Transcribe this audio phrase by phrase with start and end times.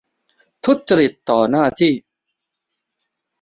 [0.63, 1.93] ทุจริตต่อหน้าที่